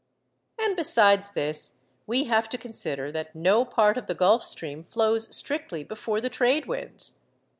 And 0.59 0.75
besides 0.75 1.29
this, 1.33 1.77
we 2.07 2.23
have 2.23 2.49
to 2.49 2.57
consider 2.57 3.11
that 3.11 3.35
no 3.35 3.63
part 3.63 3.97
of 3.99 4.07
the 4.07 4.15
Gulf 4.15 4.43
Stream 4.43 4.81
flows 4.81 5.27
strictly 5.29 5.83
before 5.83 6.19
the 6.19 6.27
trade 6.27 6.65
winds. 6.65 7.19